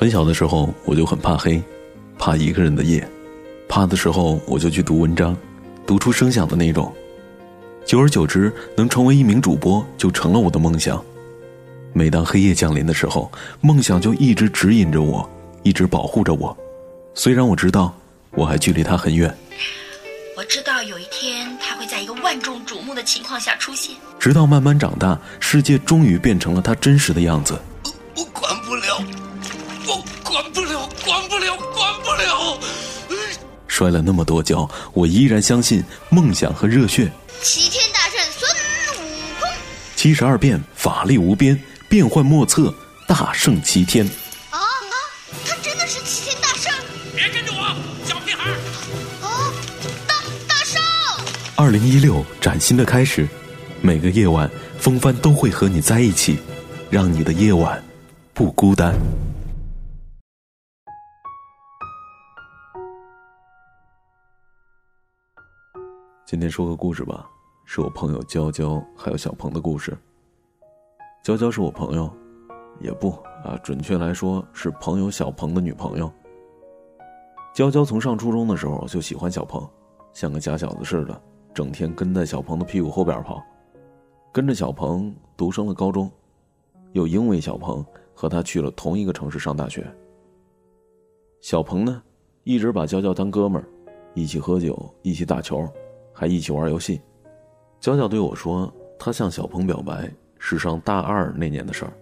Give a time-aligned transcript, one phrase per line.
[0.00, 1.62] 很小的时候，我就很怕黑，
[2.18, 3.06] 怕一个人的夜。
[3.68, 5.36] 怕的时候，我就去读文章，
[5.86, 6.90] 读出声响的那种。
[7.84, 11.04] 久而久之，能成为一名主播就成了我的梦想。
[11.92, 15.28] 每当黑夜降临的时候，梦想就一直指引着我，
[15.64, 16.56] 一直保护着我。
[17.12, 17.94] 虽然我知道
[18.30, 19.30] 我还距离他很远，
[20.34, 23.94] 我知道有一天他会在一个万众瞩目的情况下出现。
[24.18, 27.60] 直到慢慢长大，世界终于变成了他真实的样子。
[33.80, 37.10] 摔了那么多跤，我依然相信梦想和热血。
[37.40, 39.06] 齐天大圣孙悟
[39.40, 39.48] 空，
[39.96, 41.58] 七十二变，法力无边，
[41.88, 42.74] 变幻莫测，
[43.08, 44.04] 大圣齐天。
[44.50, 44.68] 啊啊！
[45.46, 46.70] 他真的是齐天大圣！
[47.16, 48.56] 别跟着我，小屁孩儿。
[49.26, 49.48] 啊！
[50.06, 50.14] 大
[50.46, 50.78] 大圣。
[51.56, 53.26] 二零一六，崭新的开始，
[53.80, 54.46] 每个夜晚，
[54.78, 56.36] 风帆都会和你在一起，
[56.90, 57.82] 让你的夜晚
[58.34, 58.94] 不孤单。
[66.30, 67.28] 今天说个故事吧，
[67.64, 69.98] 是我朋友娇娇还有小鹏的故事。
[71.24, 72.08] 娇娇是我朋友，
[72.78, 73.10] 也不
[73.42, 76.08] 啊，准确来说是朋友小鹏的女朋友。
[77.52, 79.68] 娇娇从上初中的时候就喜欢小鹏，
[80.12, 81.20] 像个假小子似的，
[81.52, 83.42] 整天跟在小鹏的屁股后边跑，
[84.30, 86.08] 跟着小鹏读升了高中，
[86.92, 87.84] 又因为小鹏
[88.14, 89.84] 和他去了同一个城市上大学。
[91.40, 92.00] 小鹏呢，
[92.44, 93.66] 一直把娇娇当哥们儿，
[94.14, 95.68] 一起喝酒，一起打球。
[96.20, 97.00] 还一起玩游戏，
[97.80, 100.06] 娇娇对我说：“她向小鹏表白
[100.38, 101.92] 是上大二那年的事儿。”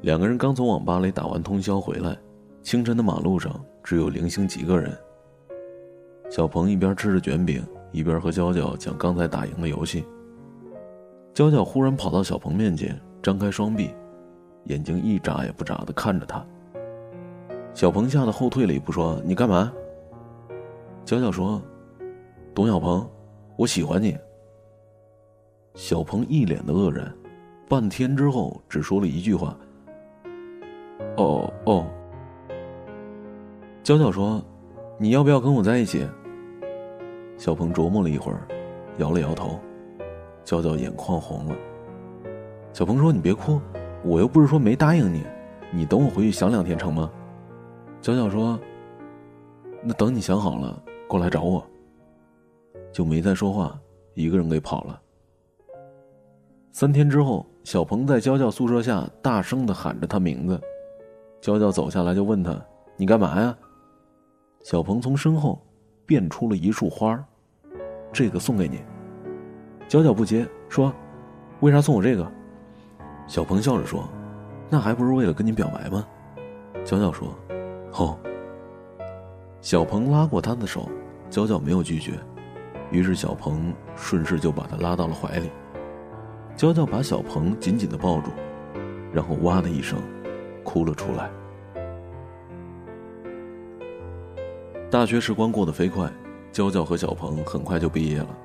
[0.00, 2.16] 两个人刚从网吧里打完通宵回来，
[2.62, 4.96] 清晨的马路上只有零星几个人。
[6.30, 10.02] 小鹏一边吃着卷饼，一边和娇娇讲刚才打赢的游戏。
[11.34, 13.94] 娇娇忽然跑到小鹏面前，张开双臂，
[14.64, 16.42] 眼睛一眨也不眨的看着他。
[17.74, 19.70] 小鹏吓得后退了一步，说：“你干嘛？”
[21.04, 21.60] 娇娇说。
[22.52, 23.08] 董小鹏，
[23.56, 24.16] 我喜欢你。
[25.74, 27.12] 小鹏一脸的愕然，
[27.68, 29.56] 半天之后只说了一句话
[31.16, 31.86] ：“哦哦。”
[33.84, 34.44] 娇娇说
[34.98, 36.04] ：“你要不要跟我在一起？”
[37.38, 38.46] 小鹏琢磨了一会儿，
[38.98, 39.58] 摇了摇头。
[40.42, 41.54] 娇娇眼眶红了。
[42.72, 43.60] 小鹏说：“你别哭，
[44.02, 45.22] 我又不是说没答应你，
[45.70, 47.08] 你等我回去想两天成吗？”
[48.02, 48.58] 娇娇说
[49.84, 51.64] ：“那等你想好了过来找我。”
[52.92, 53.78] 就没再说话，
[54.14, 55.00] 一个人给跑了。
[56.72, 60.60] 三天之后，小鹏在娇娇宿舍下大声的喊着她名字，
[61.40, 62.56] 娇娇走下来就问他
[62.96, 63.56] ：“你干嘛呀？”
[64.62, 65.60] 小鹏从身后
[66.04, 67.22] 变出了一束花，
[68.12, 68.80] 这个送给你。
[69.88, 70.92] 娇娇不接，说
[71.60, 72.30] ：“为啥送我这个？”
[73.26, 74.08] 小鹏笑着说
[74.68, 76.06] ：“那还不是为了跟你表白吗？”
[76.84, 77.34] 娇娇说
[77.98, 78.18] ：“哦。”
[79.60, 80.88] 小鹏拉过她的手，
[81.28, 82.12] 娇娇没有拒绝。
[82.90, 85.50] 于是小鹏顺势就把他拉到了怀里，
[86.56, 88.30] 娇娇把小鹏紧紧的抱住，
[89.12, 89.98] 然后哇的一声，
[90.64, 91.30] 哭了出来。
[94.90, 96.10] 大学时光过得飞快，
[96.50, 98.36] 娇娇和小鹏很快就毕业了，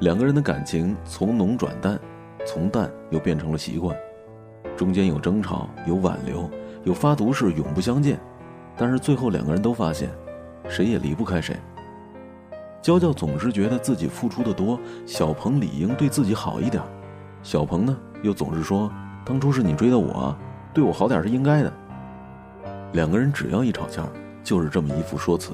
[0.00, 1.98] 两个人的感情从浓转淡，
[2.46, 3.96] 从淡又变成了习惯，
[4.76, 6.48] 中间有争吵，有挽留，
[6.84, 8.20] 有发毒誓永不相见，
[8.76, 10.10] 但是最后两个人都发现，
[10.68, 11.56] 谁也离不开谁。
[12.82, 16.82] 娇娇总是觉得自己付出的多，小鹏理应对自己好一点。
[17.42, 18.90] 小鹏呢，又总是说
[19.24, 20.34] ：“当初是你追的我，
[20.72, 21.72] 对我好点是应该的。”
[22.92, 24.02] 两个人只要一吵架，
[24.42, 25.52] 就是这么一副说辞。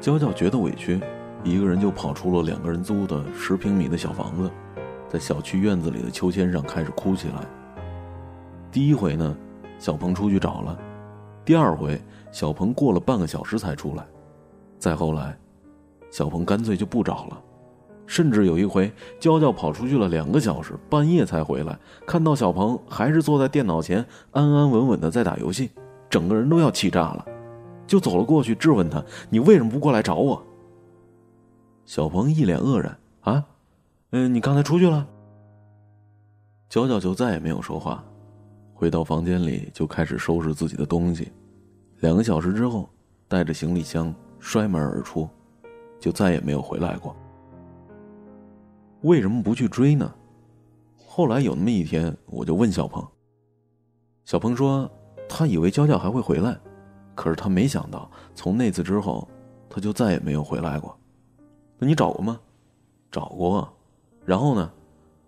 [0.00, 0.98] 娇娇觉得委屈，
[1.44, 4.50] 一个人就跑出了两个人租的十平米的小房子，
[5.08, 7.44] 在小区院子里的秋千上开始哭起来。
[8.70, 9.36] 第一回呢，
[9.78, 10.74] 小鹏出去找了；
[11.44, 14.02] 第二回，小鹏过了半个小时才出来；
[14.78, 15.36] 再后来。
[16.12, 17.42] 小鹏干脆就不找了，
[18.06, 21.76] 甚至有一回，娇娇跑出去了两个小时，半夜才回来，
[22.06, 25.70] 看到小鹏还是坐在电脑前安安稳稳的在打游戏，
[26.10, 27.24] 整个人都要气炸了，
[27.86, 30.44] 就走了过去质问他：“你为什么不过来找我？”
[31.86, 33.42] 小鹏一脸愕然：“啊，
[34.10, 35.08] 嗯，你刚才出去了。”
[36.68, 38.04] 娇娇就再也没有说话，
[38.74, 41.32] 回到房间里就开始收拾自己的东西，
[42.00, 42.86] 两个小时之后，
[43.28, 45.26] 带着行李箱摔门而出。
[46.02, 47.14] 就再也没有回来过。
[49.02, 50.12] 为什么不去追呢？
[51.06, 53.06] 后来有那么一天，我就问小鹏。
[54.24, 54.90] 小鹏说，
[55.28, 56.58] 他以为娇娇还会回来，
[57.14, 59.28] 可是他没想到，从那次之后，
[59.70, 60.96] 他就再也没有回来过。
[61.78, 62.40] 那你找过吗？
[63.08, 63.72] 找过。
[64.24, 64.72] 然后呢？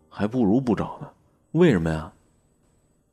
[0.09, 1.09] 还不如不找呢。
[1.53, 2.13] 为什么呀？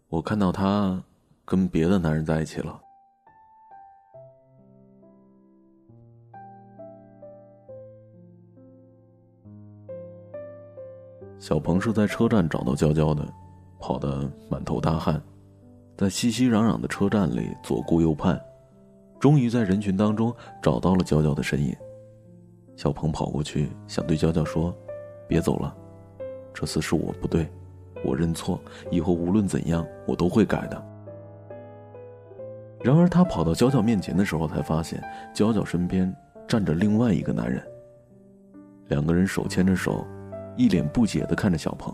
[0.09, 0.99] 我看到他
[1.45, 2.81] 跟别的男人在一起了。
[11.41, 13.27] 小鹏是在车站找到娇娇的，
[13.79, 15.19] 跑得满头大汗，
[15.97, 18.39] 在熙熙攘攘的车站里左顾右盼，
[19.19, 21.75] 终于在人群当中找到了娇娇的身影。
[22.75, 24.71] 小鹏跑过去，想对娇娇说
[25.27, 25.75] ：“别走了，
[26.53, 27.49] 这次是我不对，
[28.05, 28.59] 我认错，
[28.91, 30.85] 以后无论怎样我都会改的。”
[32.83, 35.03] 然而，他跑到娇娇面前的时候，才发现
[35.33, 36.15] 娇娇身边
[36.47, 37.63] 站着另外一个男人，
[38.89, 40.05] 两个人手牵着手。
[40.61, 41.91] 一脸不解的看着小鹏。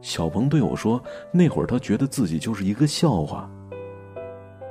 [0.00, 1.00] 小鹏对我说
[1.32, 3.48] ：“那会儿他觉得自己就是一个笑话。”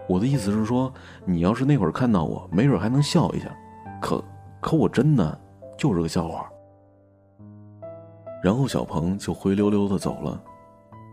[0.09, 0.93] 我的意思是说，
[1.23, 3.55] 你要是那会儿看到我，没准还能笑一下。
[4.01, 4.21] 可，
[4.59, 5.39] 可我真的
[5.77, 6.49] 就是个笑话。
[8.43, 10.41] 然后小鹏就灰溜溜的走了。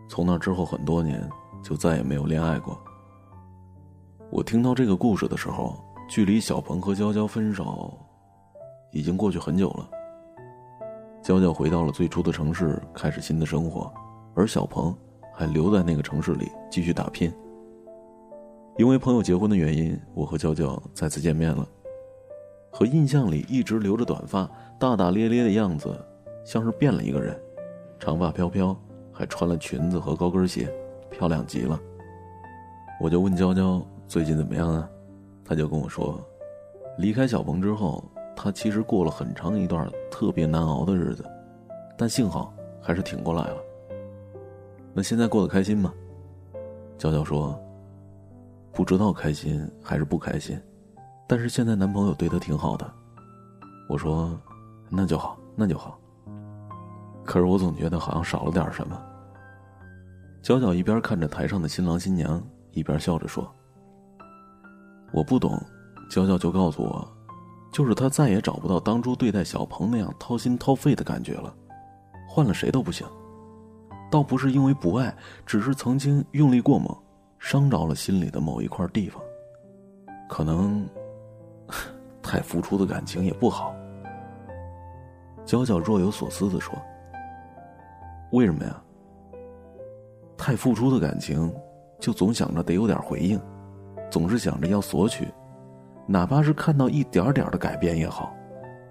[0.09, 1.29] 从那之后很多年，
[1.63, 2.77] 就再也没有恋爱过。
[4.31, 5.75] 我听到这个故事的时候，
[6.09, 7.97] 距离小鹏和娇娇分手
[8.91, 9.89] 已经过去很久了。
[11.25, 13.91] 娇娇回到了最初的城市，开始新的生活，
[14.37, 14.95] 而小鹏
[15.35, 17.33] 还留在那个城市里继续打拼。
[18.77, 21.67] 因为朋友结婚的原因，我和娇娇再次见面了，
[22.71, 24.47] 和印象里一直留着短发、
[24.79, 25.99] 大大咧咧的样子，
[26.45, 27.35] 像是变了一个人，
[27.99, 28.77] 长发飘飘，
[29.11, 30.69] 还穿了裙子和高跟鞋，
[31.11, 31.81] 漂亮极了。
[33.01, 34.87] 我就问娇娇最近怎么样啊，
[35.43, 36.21] 她就跟我说，
[36.99, 38.05] 离开小鹏之后。
[38.37, 41.25] 她其实过了很长一段特别难熬的日子，
[41.97, 43.57] 但幸好还是挺过来了。
[44.93, 45.93] 那现在过得开心吗？
[46.99, 47.59] 娇娇说
[48.73, 50.59] ：“不知道开心还是不开心，
[51.27, 52.89] 但是现在男朋友对她挺好的。”
[53.89, 54.39] 我说
[54.89, 55.99] ：“那就好，那就好。”
[57.25, 59.01] 可是我总觉得好像少了点什么。
[60.43, 62.43] 娇娇一边看着台上的新郎新娘，
[62.73, 63.51] 一边笑着说
[65.13, 65.59] ：“我不懂。”
[66.11, 67.14] 娇娇就告诉我。
[67.75, 71.53] 就是他再也找不到当初对待小鹏那样掏心掏肺的感觉了，
[72.29, 73.05] 换了谁都不行。
[74.09, 75.13] 倒不是因为不爱，
[75.45, 76.97] 只是曾经用力过猛，
[77.41, 79.21] 伤着了心里的某一块地方。
[80.29, 80.89] 可能
[82.23, 83.75] 太付出的感情也不好。
[85.45, 86.73] 娇娇若有所思的说
[88.31, 88.81] ：“为什么呀？
[90.39, 91.53] 太付出的感情，
[91.99, 93.41] 就总想着得有点回应，
[94.13, 95.27] 总是想着要索取。”
[96.07, 98.35] 哪怕是看到一点点的改变也好，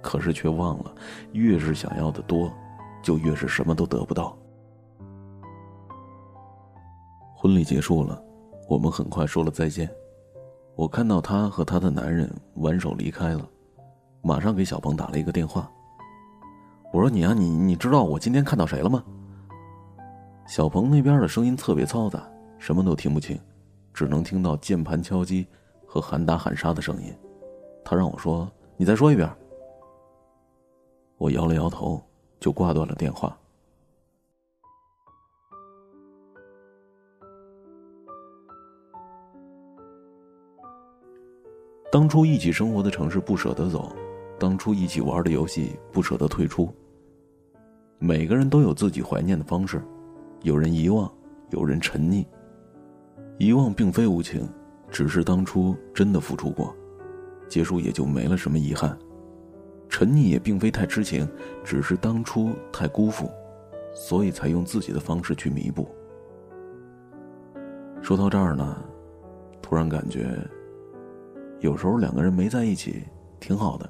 [0.02, 0.94] 可是却忘了，
[1.34, 2.52] 越是想要的多，
[3.04, 4.36] 就越是什么都得不到。
[7.36, 8.20] 婚礼结束了，
[8.68, 9.88] 我们很快说了再见。
[10.76, 13.48] 我看到她和她的男人挽手离开了，
[14.24, 15.70] 马上给小鹏打了一个电话。
[16.92, 19.04] 我说：“你啊，你你知道我今天看到谁了吗？”
[20.48, 22.28] 小鹏那边的声音特别嘈杂，
[22.58, 23.40] 什么都听不清，
[23.94, 25.46] 只能听到键盘敲击。
[25.94, 27.14] 和喊打喊杀的声音，
[27.86, 29.32] 他让我说：“你再说一遍。”
[31.20, 32.02] 我摇了摇头，
[32.40, 33.38] 就挂断了电话。
[41.92, 43.96] 当初一起生活的城市不舍得走，
[44.40, 46.74] 当初一起玩的游戏不舍得退出。
[48.00, 49.80] 每个人都有自己怀念的方式，
[50.42, 51.08] 有人遗忘，
[51.52, 52.26] 有人沉溺。
[53.38, 54.50] 遗忘并非无情。
[54.94, 56.74] 只是当初真的付出过，
[57.50, 58.96] 结束也就没了什么遗憾。
[59.90, 61.28] 沉溺也并非太痴情，
[61.64, 63.28] 只是当初太辜负，
[63.96, 65.90] 所以才用自己的方式去弥补。
[68.04, 68.84] 说到这儿呢，
[69.64, 70.38] 突然感觉，
[71.60, 73.04] 有时候两个人没在一起
[73.40, 73.90] 挺好的，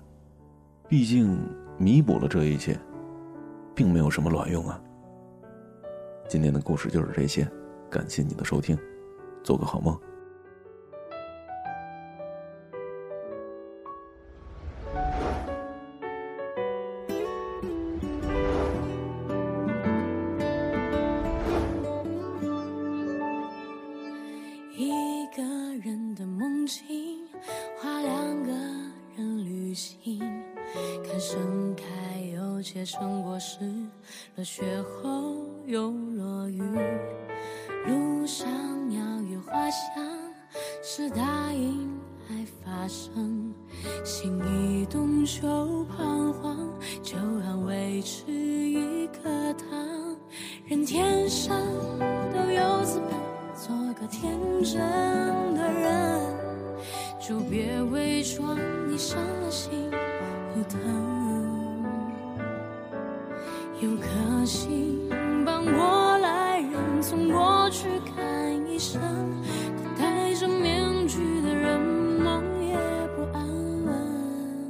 [0.88, 1.38] 毕竟
[1.78, 2.80] 弥补了这一切，
[3.76, 4.82] 并没有什么卵用啊。
[6.30, 7.46] 今天的故事就是这些，
[7.90, 8.78] 感谢你的收听，
[9.44, 9.98] 做个好梦。
[32.74, 33.60] 结成果实，
[34.36, 35.38] 落雪后
[35.68, 36.60] 又落雨，
[37.86, 38.50] 路上
[38.90, 39.90] 鸟语花香，
[40.82, 41.88] 是答应
[42.32, 43.54] 爱发生。
[44.04, 46.58] 心一动就彷徨，
[47.04, 47.16] 就
[47.46, 49.22] 安慰吃一颗
[49.54, 50.18] 糖。
[50.66, 51.52] 人天生
[52.34, 53.16] 都有资本
[53.56, 54.82] 做个天真
[55.54, 56.20] 的人，
[57.20, 58.58] 就别伪装
[58.92, 59.72] 你伤了心
[60.56, 61.23] 不疼。
[63.84, 64.98] 有颗心
[65.46, 67.86] 帮过来人从过去
[68.16, 69.02] 看一生，
[69.78, 72.74] 可戴着面具的人梦也
[73.14, 73.46] 不安
[73.84, 74.68] 稳。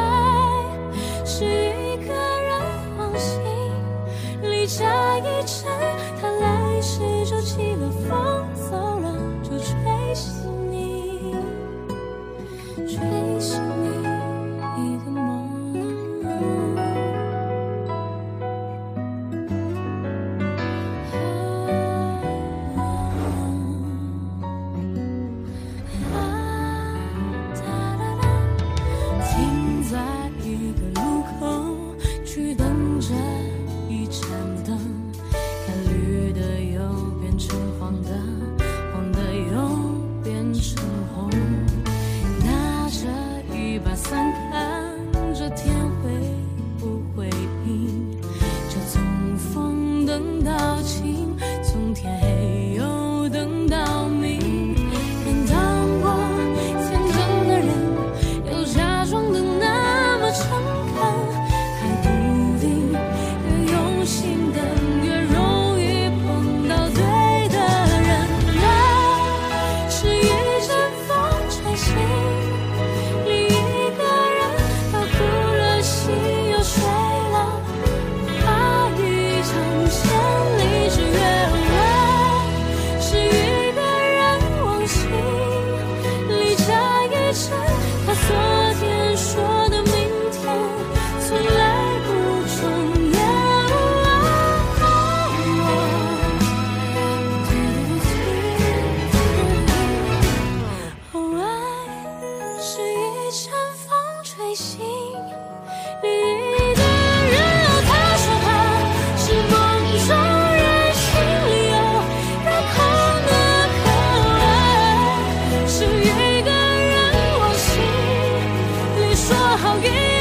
[119.30, 120.19] 做好运。